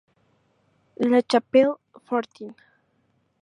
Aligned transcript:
La 0.95 1.21
Chapelle-Fortin 1.21 2.55